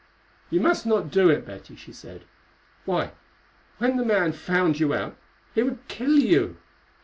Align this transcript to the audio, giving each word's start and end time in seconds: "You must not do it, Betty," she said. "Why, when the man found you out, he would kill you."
"You 0.49 0.59
must 0.61 0.87
not 0.87 1.11
do 1.11 1.29
it, 1.29 1.45
Betty," 1.45 1.75
she 1.75 1.93
said. 1.93 2.23
"Why, 2.85 3.11
when 3.77 3.97
the 3.97 4.03
man 4.03 4.31
found 4.31 4.79
you 4.79 4.95
out, 4.95 5.15
he 5.53 5.61
would 5.61 5.87
kill 5.87 6.17
you." 6.17 6.57